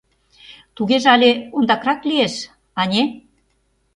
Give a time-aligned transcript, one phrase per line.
[0.75, 2.35] Тугеже але ондакрак лиеш,
[2.81, 3.03] ане...